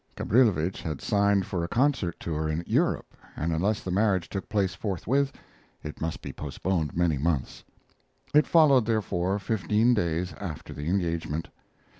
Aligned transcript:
Gabrilowitsch 0.15 0.81
had 0.81 0.99
signed 0.99 1.45
for 1.45 1.63
a 1.63 1.67
concert 1.67 2.19
tour 2.19 2.49
in 2.49 2.63
Europe, 2.65 3.15
and 3.35 3.53
unless 3.53 3.83
the 3.83 3.91
marriage 3.91 4.29
took 4.29 4.49
place 4.49 4.73
forthwith 4.73 5.31
it 5.83 6.01
must 6.01 6.23
be 6.23 6.33
postponed 6.33 6.97
many 6.97 7.19
months. 7.19 7.63
It 8.33 8.47
followed, 8.47 8.87
therefore, 8.87 9.37
fifteen 9.37 9.93
days 9.93 10.33
after 10.39 10.73
the 10.73 10.89
engagement. 10.89 11.49